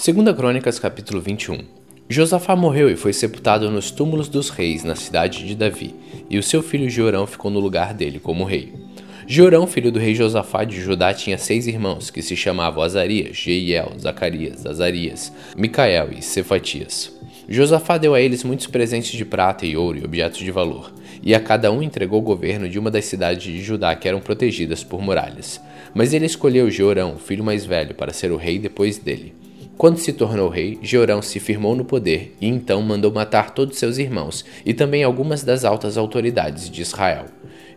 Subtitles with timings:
[0.00, 1.58] Segunda Crônicas, capítulo 21.
[2.08, 5.94] Josafá morreu e foi sepultado nos túmulos dos reis na cidade de Davi,
[6.30, 8.72] e o seu filho Jorão ficou no lugar dele como rei.
[9.26, 13.92] Jorão, filho do rei Josafá de Judá, tinha seis irmãos, que se chamavam Azarias, Jeiel,
[14.00, 17.14] Zacarias, Azarias, Micael e Cefatias.
[17.46, 20.90] Josafá deu a eles muitos presentes de prata e ouro e objetos de valor,
[21.22, 24.20] e a cada um entregou o governo de uma das cidades de Judá que eram
[24.20, 25.60] protegidas por muralhas.
[25.92, 29.34] Mas ele escolheu Jorão, o filho mais velho, para ser o rei depois dele.
[29.80, 33.96] Quando se tornou rei, Jeorão se firmou no poder e então mandou matar todos seus
[33.96, 37.24] irmãos e também algumas das altas autoridades de Israel.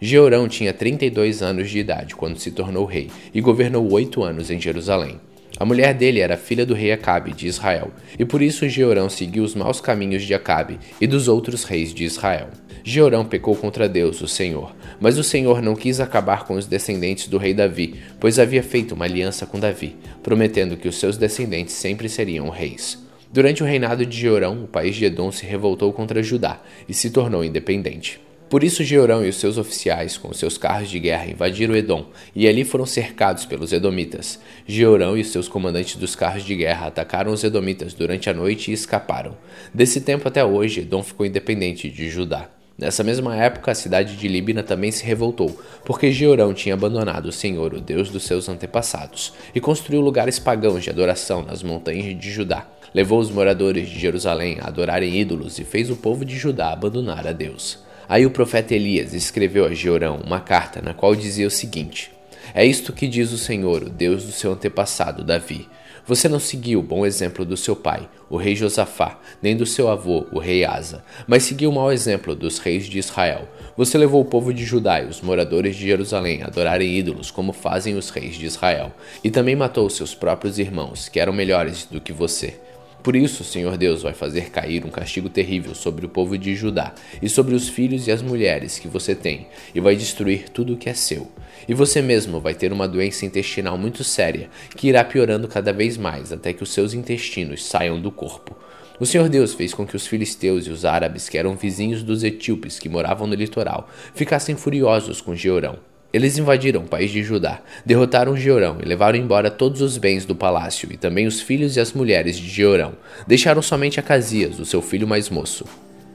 [0.02, 4.60] Jeorão tinha 32 anos de idade quando se tornou rei e governou oito anos em
[4.60, 5.18] Jerusalém.
[5.58, 7.90] A mulher dele era filha do rei Acabe de Israel,
[8.20, 12.04] e por isso Jeorão seguiu os maus caminhos de Acabe e dos outros reis de
[12.04, 12.50] Israel.
[12.84, 17.28] Jeorão pecou contra Deus, o Senhor, mas o Senhor não quis acabar com os descendentes
[17.28, 21.74] do rei Davi, pois havia feito uma aliança com Davi, prometendo que os seus descendentes
[21.74, 23.06] sempre seriam reis.
[23.30, 27.10] Durante o reinado de Jeorão, o país de Edom se revoltou contra Judá e se
[27.10, 28.22] tornou independente.
[28.50, 32.48] Por isso Jeorão e os seus oficiais, com seus carros de guerra, invadiram Edom, e
[32.48, 34.40] ali foram cercados pelos Edomitas.
[34.66, 38.72] Jeorão e os seus comandantes dos carros de guerra atacaram os Edomitas durante a noite
[38.72, 39.36] e escaparam.
[39.73, 42.50] Desse tempo até hoje, Edom ficou independente de Judá.
[42.78, 47.32] Nessa mesma época, a cidade de Líbina também se revoltou, porque Jeorão tinha abandonado o
[47.32, 52.32] Senhor, o Deus dos seus antepassados, e construiu lugares pagãos de adoração nas montanhas de
[52.32, 52.68] Judá.
[52.92, 57.28] Levou os moradores de Jerusalém a adorarem ídolos e fez o povo de Judá abandonar
[57.28, 57.80] a Deus.
[58.10, 62.12] Aí o profeta Elias escreveu a Jeorão uma carta na qual dizia o seguinte:
[62.54, 65.68] É isto que diz o Senhor, o Deus do seu antepassado Davi.
[66.06, 69.88] Você não seguiu o bom exemplo do seu pai, o rei Josafá, nem do seu
[69.88, 73.48] avô, o rei Asa, mas seguiu o mau exemplo dos reis de Israel.
[73.78, 77.54] Você levou o povo de Judá e os moradores de Jerusalém a adorarem ídolos, como
[77.54, 78.92] fazem os reis de Israel,
[79.23, 82.60] e também matou seus próprios irmãos, que eram melhores do que você.
[83.04, 86.56] Por isso, o Senhor Deus vai fazer cair um castigo terrível sobre o povo de
[86.56, 90.73] Judá e sobre os filhos e as mulheres que você tem, e vai destruir tudo
[90.73, 91.30] o que é seu.
[91.67, 95.98] E você mesmo vai ter uma doença intestinal muito séria, que irá piorando cada vez
[95.98, 98.55] mais até que os seus intestinos saiam do corpo.
[98.98, 102.23] O Senhor Deus fez com que os filisteus e os árabes, que eram vizinhos dos
[102.23, 105.92] etíopes que moravam no litoral, ficassem furiosos com Georão.
[106.14, 110.36] Eles invadiram o país de Judá, derrotaram Jeorão e levaram embora todos os bens do
[110.36, 112.94] palácio e também os filhos e as mulheres de Jeorão.
[113.26, 115.66] Deixaram somente Acasias, o seu filho mais moço.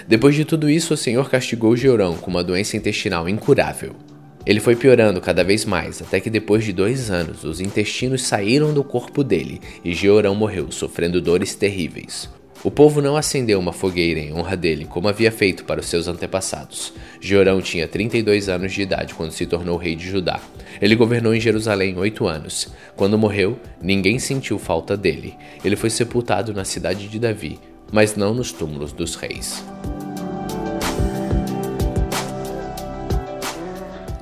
[0.06, 3.96] Depois de tudo isso, o Senhor castigou Jeorão com uma doença intestinal incurável.
[4.46, 8.72] Ele foi piorando cada vez mais, até que depois de dois anos, os intestinos saíram
[8.72, 12.30] do corpo dele e Jeorão morreu, sofrendo dores terríveis.
[12.64, 16.08] O povo não acendeu uma fogueira em honra dele, como havia feito para os seus
[16.08, 16.92] antepassados.
[17.20, 20.40] Jorão tinha 32 anos de idade quando se tornou rei de Judá.
[20.80, 22.68] Ele governou em Jerusalém oito anos.
[22.96, 25.36] Quando morreu, ninguém sentiu falta dele.
[25.64, 27.60] Ele foi sepultado na cidade de Davi,
[27.92, 29.64] mas não nos túmulos dos reis.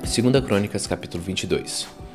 [0.03, 2.06] 2 Crônicas capítulo 22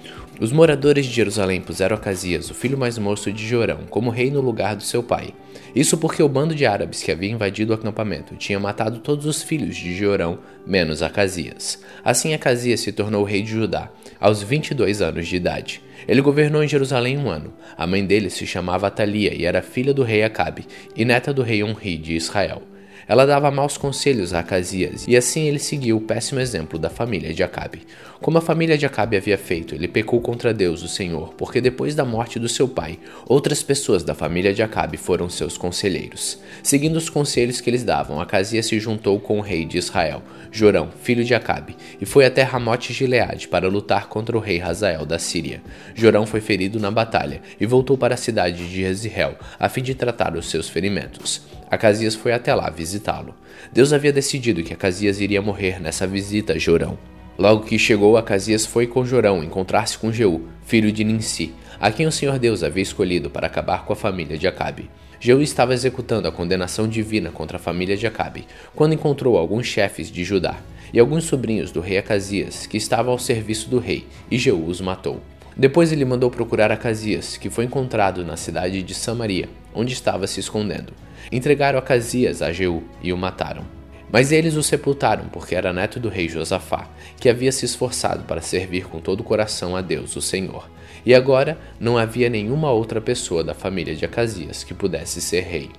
[0.42, 4.40] os moradores de Jerusalém puseram Acasias, o filho mais moço de Jorão, como rei no
[4.40, 5.32] lugar do seu pai.
[5.72, 9.40] Isso porque o bando de árabes que havia invadido o acampamento tinha matado todos os
[9.40, 11.78] filhos de Jorão, menos Acasias.
[12.04, 13.88] Assim Acasias se tornou rei de Judá,
[14.18, 15.80] aos 22 anos de idade.
[16.08, 17.52] Ele governou em Jerusalém um ano.
[17.76, 20.66] A mãe dele se chamava Atalia e era filha do rei Acabe
[20.96, 22.62] e neta do rei Onri de Israel.
[23.06, 27.34] Ela dava maus conselhos a Acasias, e assim ele seguiu o péssimo exemplo da família
[27.34, 27.82] de Acabe.
[28.20, 31.94] Como a família de Acabe havia feito, ele pecou contra Deus, o Senhor, porque depois
[31.94, 36.38] da morte do seu pai, outras pessoas da família de Acabe foram seus conselheiros.
[36.62, 40.90] Seguindo os conselhos que eles davam, Acasias se juntou com o rei de Israel, Jorão,
[41.02, 45.18] filho de Acabe, e foi até Ramote Gileade para lutar contra o rei Hazael da
[45.18, 45.60] Síria.
[45.94, 49.94] Jorão foi ferido na batalha e voltou para a cidade de Jezreel, a fim de
[49.94, 51.42] tratar os seus ferimentos.
[51.72, 53.34] Acasias foi até lá visitá-lo.
[53.72, 56.98] Deus havia decidido que Acasias iria morrer nessa visita a Jorão.
[57.38, 62.06] Logo que chegou, Acasias foi com Jorão encontrar-se com Jeú, filho de Ninsi, a quem
[62.06, 64.90] o Senhor Deus havia escolhido para acabar com a família de Acabe.
[65.18, 70.10] Jeú estava executando a condenação divina contra a família de Acabe, quando encontrou alguns chefes
[70.10, 70.58] de Judá
[70.92, 74.82] e alguns sobrinhos do rei Acasias, que estavam ao serviço do rei, e Jeú os
[74.82, 75.22] matou.
[75.56, 80.40] Depois ele mandou procurar Acasias, que foi encontrado na cidade de Samaria, onde estava se
[80.40, 80.92] escondendo.
[81.30, 83.64] Entregaram Acasias a Jeú e o mataram.
[84.10, 86.88] Mas eles o sepultaram porque era neto do rei Josafá,
[87.18, 90.68] que havia se esforçado para servir com todo o coração a Deus, o Senhor.
[91.04, 95.70] E agora não havia nenhuma outra pessoa da família de Acasias que pudesse ser rei.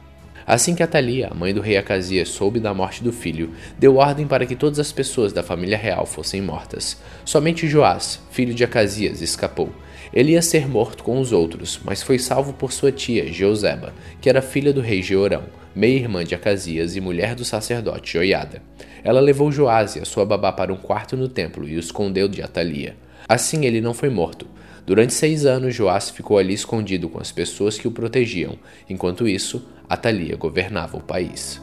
[0.45, 4.27] Assim que Atalia, a mãe do rei Acasias, soube da morte do filho, deu ordem
[4.27, 6.97] para que todas as pessoas da família real fossem mortas.
[7.23, 9.69] Somente Joás, filho de Acasias, escapou.
[10.13, 14.29] Ele ia ser morto com os outros, mas foi salvo por sua tia, Jeoseba, que
[14.29, 15.43] era filha do rei Jeorão,
[15.75, 18.61] meia-irmã de Acasias e mulher do sacerdote Joiada.
[19.03, 22.27] Ela levou Joás e a sua babá para um quarto no templo e o escondeu
[22.27, 22.95] de Atalia.
[23.27, 24.45] Assim ele não foi morto.
[24.85, 28.57] Durante seis anos, Joás ficou ali escondido com as pessoas que o protegiam.
[28.89, 31.61] Enquanto isso, Atalia governava o país.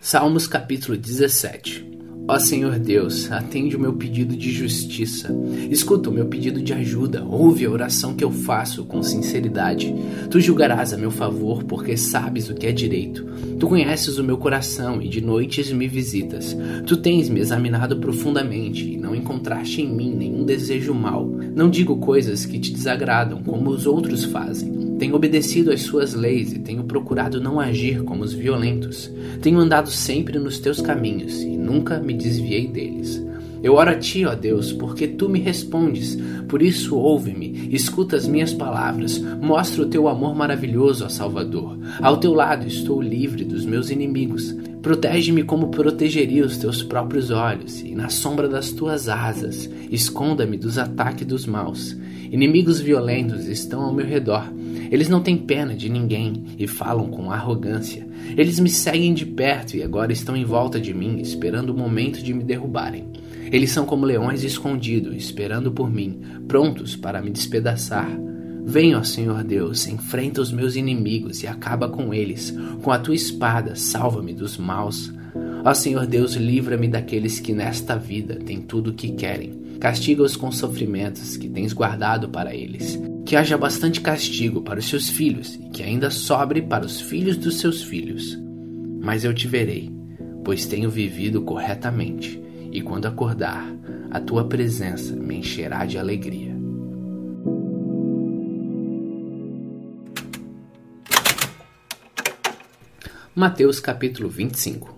[0.00, 1.88] Salmos capítulo 17
[2.30, 5.34] Ó Senhor Deus, atende o meu pedido de justiça.
[5.70, 7.24] Escuta o meu pedido de ajuda.
[7.24, 9.94] Ouve a oração que eu faço com sinceridade.
[10.30, 13.26] Tu julgarás a meu favor, porque sabes o que é direito.
[13.58, 16.56] Tu conheces o meu coração e de noites me visitas.
[16.86, 21.26] Tu tens me examinado profundamente e não encontraste em mim nenhum desejo mau.
[21.26, 24.96] Não digo coisas que te desagradam, como os outros fazem.
[24.98, 29.10] Tenho obedecido às suas leis e tenho procurado não agir como os violentos.
[29.40, 33.27] Tenho andado sempre nos teus caminhos e nunca me desviei deles.
[33.62, 36.16] Eu oro a ti, ó Deus, porque tu me respondes.
[36.48, 41.78] Por isso, ouve-me, escuta as minhas palavras, mostra o teu amor maravilhoso, ó Salvador.
[42.00, 44.54] Ao teu lado estou livre dos meus inimigos.
[44.80, 50.78] Protege-me como protegeria os teus próprios olhos, e na sombra das tuas asas, esconda-me dos
[50.78, 51.96] ataques dos maus.
[52.30, 54.50] Inimigos violentos estão ao meu redor
[54.90, 58.06] eles não têm pena de ninguém e falam com arrogância.
[58.36, 62.22] Eles me seguem de perto e agora estão em volta de mim, esperando o momento
[62.22, 63.06] de me derrubarem.
[63.50, 68.08] Eles são como leões escondidos, esperando por mim, prontos para me despedaçar.
[68.64, 72.54] Venha, ó Senhor Deus, enfrenta os meus inimigos e acaba com eles.
[72.82, 75.12] Com a tua espada, salva-me dos maus.
[75.64, 79.58] Ó Senhor Deus, livra-me daqueles que nesta vida têm tudo o que querem.
[79.80, 85.10] Castiga-os com sofrimentos que tens guardado para eles que haja bastante castigo para os seus
[85.10, 88.38] filhos e que ainda sobre para os filhos dos seus filhos.
[89.02, 89.92] Mas eu te verei,
[90.42, 92.42] pois tenho vivido corretamente,
[92.72, 93.70] e quando acordar,
[94.10, 96.56] a tua presença me encherá de alegria.
[103.34, 104.96] Mateus capítulo 25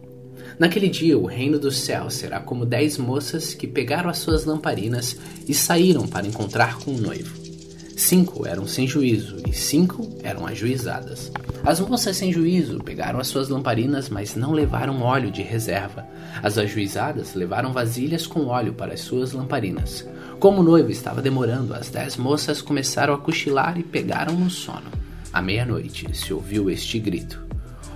[0.56, 5.18] Naquele dia o reino dos céus será como dez moças que pegaram as suas lamparinas
[5.48, 7.49] e saíram para encontrar com o noivo.
[8.00, 11.30] Cinco eram sem juízo e cinco eram ajuizadas.
[11.62, 16.06] As moças sem juízo pegaram as suas lamparinas, mas não levaram óleo de reserva.
[16.42, 20.08] As ajuizadas levaram vasilhas com óleo para as suas lamparinas.
[20.40, 24.90] Como o noivo estava demorando, as dez moças começaram a cochilar e pegaram no sono.
[25.30, 27.38] À meia-noite se ouviu este grito: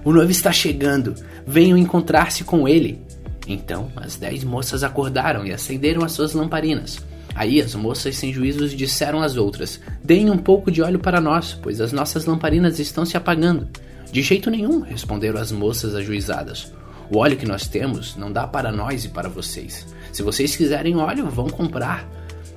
[0.05, 1.15] O noivo está chegando!
[1.47, 3.01] Venham encontrar-se com ele!
[3.49, 7.03] Então as dez moças acordaram e acenderam as suas lamparinas.
[7.34, 11.58] Aí as moças sem juízos disseram às outras: Deem um pouco de óleo para nós,
[11.60, 13.69] pois as nossas lamparinas estão se apagando.
[14.10, 16.72] De jeito nenhum, responderam as moças ajuizadas.
[17.10, 19.86] O óleo que nós temos não dá para nós e para vocês.
[20.12, 22.08] Se vocês quiserem óleo, vão comprar.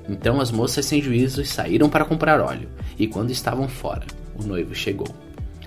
[0.08, 4.74] Então as moças sem juízos saíram para comprar óleo, e quando estavam fora, o noivo
[4.74, 5.08] chegou.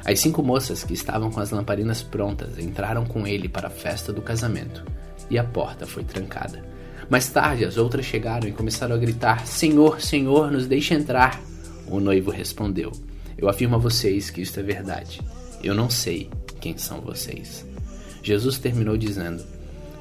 [0.04, 4.12] As cinco moças que estavam com as lamparinas prontas entraram com ele para a festa
[4.12, 4.84] do casamento,
[5.30, 6.64] e a porta foi trancada.
[7.12, 11.42] Mais tarde, as outras chegaram e começaram a gritar: Senhor, Senhor, nos deixe entrar.
[11.86, 12.90] O noivo respondeu:
[13.38, 15.20] Eu afirmo a vocês que isto é verdade.
[15.62, 16.30] Eu não sei
[16.62, 17.66] quem são vocês.
[18.24, 19.44] Jesus terminou dizendo: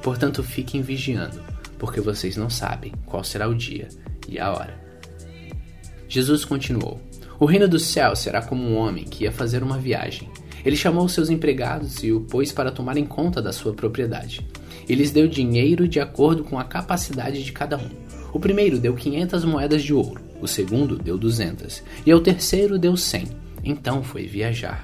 [0.01, 1.43] Portanto, fiquem vigiando,
[1.77, 3.89] porque vocês não sabem qual será o dia
[4.25, 4.81] e a hora.
[6.07, 7.01] Jesus continuou:
[7.37, 10.29] O reino do céu será como um homem que ia fazer uma viagem.
[10.63, 14.47] Ele chamou seus empregados e o pôs para tomarem conta da sua propriedade
[14.91, 17.87] e lhes deu dinheiro de acordo com a capacidade de cada um.
[18.33, 22.97] O primeiro deu 500 moedas de ouro, o segundo deu 200 e ao terceiro deu
[22.97, 23.23] 100.
[23.63, 24.83] Então foi viajar.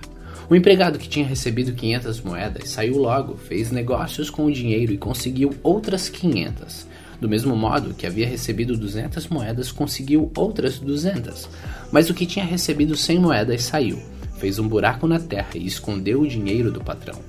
[0.49, 4.97] O empregado que tinha recebido 500 moedas saiu logo, fez negócios com o dinheiro e
[4.97, 6.87] conseguiu outras 500.
[7.19, 11.49] Do mesmo modo que havia recebido 200 moedas, conseguiu outras 200.
[11.91, 14.01] Mas o que tinha recebido 100 moedas saiu,
[14.37, 17.19] fez um buraco na terra e escondeu o dinheiro do patrão.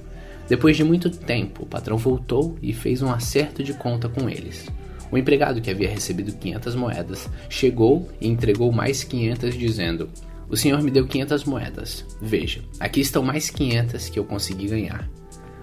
[0.49, 4.67] Depois de muito tempo, o patrão voltou e fez um acerto de conta com eles.
[5.11, 10.09] O empregado que havia recebido 500 moedas chegou e entregou mais 500, dizendo:
[10.49, 12.05] O senhor me deu 500 moedas.
[12.21, 15.09] Veja, aqui estão mais 500 que eu consegui ganhar.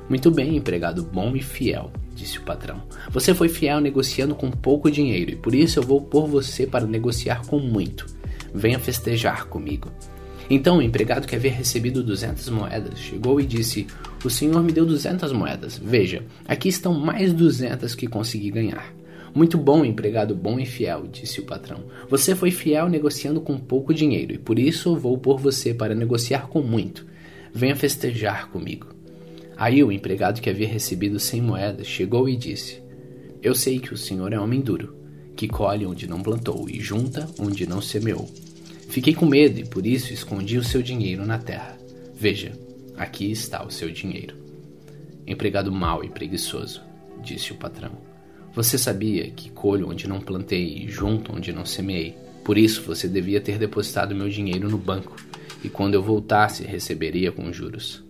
[0.08, 2.84] Muito bem, empregado bom e fiel, disse o patrão.
[3.10, 6.86] Você foi fiel negociando com pouco dinheiro e por isso eu vou pôr você para
[6.86, 8.06] negociar com muito.
[8.54, 9.92] Venha festejar comigo.
[10.48, 13.88] Então o empregado que havia recebido 200 moedas chegou e disse:
[14.26, 15.78] O senhor me deu 200 moedas.
[15.78, 18.92] Veja, aqui estão mais 200 que consegui ganhar.
[19.36, 21.84] Muito bom, empregado bom e fiel, disse o patrão.
[22.10, 26.48] Você foi fiel negociando com pouco dinheiro e por isso vou pôr você para negociar
[26.48, 27.06] com muito.
[27.54, 28.88] Venha festejar comigo.
[29.56, 32.82] Aí o empregado que havia recebido cem moedas chegou e disse:
[33.44, 34.96] Eu sei que o senhor é homem duro,
[35.36, 38.28] que colhe onde não plantou e junta onde não semeou.
[38.90, 41.78] Fiquei com medo e por isso escondi o seu dinheiro na terra.
[42.16, 42.54] Veja,
[42.98, 44.36] aqui está o seu dinheiro.
[45.28, 46.82] Empregado mau e preguiçoso,
[47.24, 47.92] disse o patrão.
[48.54, 52.16] Você sabia que colho onde não plantei e junto onde não semeei.
[52.44, 55.16] Por isso você devia ter depositado meu dinheiro no banco,
[55.64, 58.04] e quando eu voltasse receberia com juros.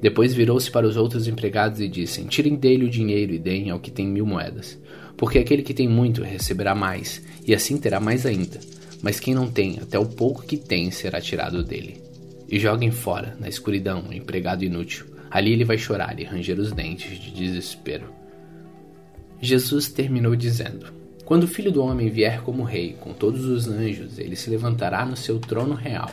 [0.00, 3.80] Depois virou-se para os outros empregados e disse: Tirem dele o dinheiro e deem ao
[3.80, 4.78] que tem mil moedas.
[5.16, 8.60] Porque aquele que tem muito receberá mais, e assim terá mais ainda.
[9.02, 12.07] Mas quem não tem, até o pouco que tem será tirado dele.
[12.48, 15.06] E joguem fora, na escuridão, o empregado inútil.
[15.30, 18.12] Ali ele vai chorar e ranger os dentes de desespero.
[19.40, 20.86] Jesus terminou dizendo:
[21.24, 25.04] Quando o filho do homem vier como rei, com todos os anjos, ele se levantará
[25.04, 26.10] no seu trono real.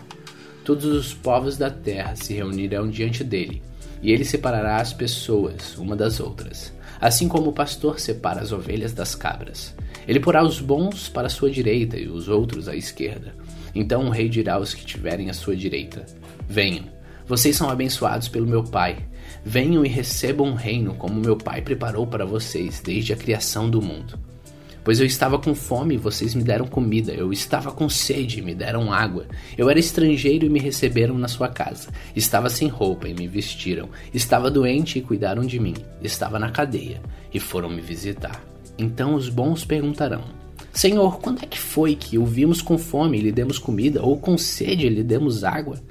[0.66, 3.62] Todos os povos da terra se reunirão diante dele
[4.02, 8.94] e ele separará as pessoas uma das outras, assim como o pastor separa as ovelhas
[8.94, 9.74] das cabras.
[10.08, 13.34] Ele porá os bons para a sua direita e os outros à esquerda.
[13.74, 16.06] Então o rei dirá aos que tiverem à sua direita:
[16.48, 16.86] Venham,
[17.28, 18.98] vocês são abençoados pelo meu Pai.
[19.44, 23.82] Venham e recebam um reino como meu Pai preparou para vocês desde a criação do
[23.82, 24.20] mundo.
[24.84, 28.42] Pois eu estava com fome e vocês me deram comida, eu estava com sede e
[28.44, 29.26] me deram água,
[29.58, 33.90] eu era estrangeiro e me receberam na sua casa, estava sem roupa e me vestiram,
[34.14, 35.74] estava doente e cuidaram de mim,
[36.04, 37.02] estava na cadeia
[37.34, 38.40] e foram me visitar.
[38.78, 40.26] Então os bons perguntarão:
[40.72, 44.20] Senhor, quando é que foi que o vimos com fome e lhe demos comida, ou
[44.20, 45.82] com sede e lhe demos água?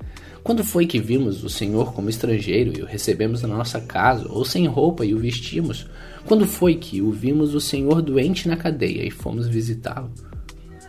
[0.45, 4.45] Quando foi que vimos o Senhor como estrangeiro e o recebemos na nossa casa, ou
[4.45, 5.87] sem roupa e o vestimos?
[6.27, 10.13] Quando foi que o vimos o Senhor doente na cadeia e fomos visitá-lo?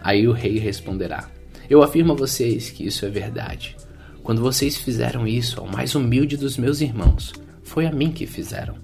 [0.03, 1.29] Aí o rei responderá:
[1.69, 3.77] Eu afirmo a vocês que isso é verdade.
[4.21, 7.31] Quando vocês fizeram isso ao mais humilde dos meus irmãos,
[7.63, 8.75] foi a mim que fizeram.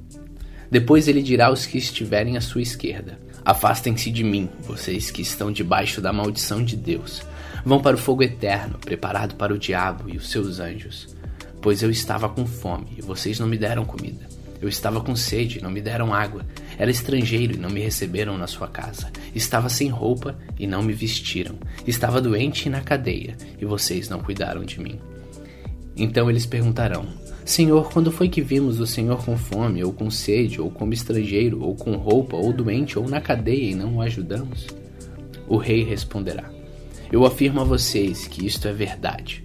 [0.71, 5.51] Depois ele dirá aos que estiverem à sua esquerda: Afastem-se de mim, vocês que estão
[5.51, 7.21] debaixo da maldição de Deus
[7.63, 11.15] Vão para o fogo eterno, preparado para o diabo e os seus anjos.
[11.61, 14.27] Pois eu estava com fome e vocês não me deram comida.
[14.59, 16.45] Eu estava com sede e não me deram água.
[16.77, 19.11] Era estrangeiro e não me receberam na sua casa.
[19.33, 21.55] Estava sem roupa e não me vestiram.
[21.85, 24.99] Estava doente e na cadeia e vocês não cuidaram de mim.
[25.95, 27.07] Então eles perguntarão:
[27.43, 31.61] Senhor, quando foi que vimos o Senhor com fome, ou com sede, ou como estrangeiro,
[31.61, 34.67] ou com roupa, ou doente, ou na cadeia e não o ajudamos?
[35.47, 36.49] O rei responderá:
[37.11, 39.43] eu afirmo a vocês que isto é verdade.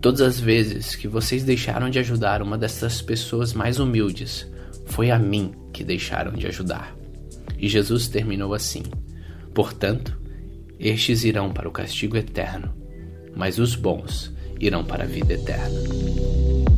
[0.00, 4.46] Todas as vezes que vocês deixaram de ajudar uma dessas pessoas mais humildes,
[4.86, 6.94] foi a mim que deixaram de ajudar.
[7.58, 8.82] E Jesus terminou assim:
[9.54, 10.16] Portanto,
[10.78, 12.74] estes irão para o castigo eterno,
[13.34, 16.75] mas os bons irão para a vida eterna.